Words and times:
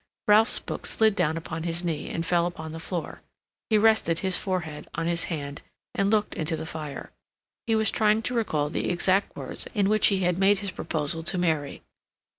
Ralph's 0.27 0.57
book 0.57 0.87
slid 0.87 1.15
down 1.15 1.37
upon 1.37 1.61
his 1.61 1.83
knee 1.83 2.09
and 2.09 2.25
fell 2.25 2.47
upon 2.47 2.71
the 2.71 2.79
floor. 2.79 3.21
He 3.69 3.77
rested 3.77 4.17
his 4.17 4.35
forehead 4.35 4.87
on 4.95 5.05
his 5.05 5.25
hand 5.25 5.61
and 5.93 6.09
looked 6.09 6.33
into 6.33 6.55
the 6.55 6.65
fire. 6.65 7.11
He 7.67 7.75
was 7.75 7.91
trying 7.91 8.23
to 8.23 8.33
recall 8.33 8.71
the 8.71 8.89
exact 8.89 9.35
words 9.35 9.67
in 9.75 9.89
which 9.89 10.07
he 10.07 10.21
had 10.21 10.39
made 10.39 10.57
his 10.57 10.71
proposal 10.71 11.21
to 11.21 11.37
Mary. 11.37 11.83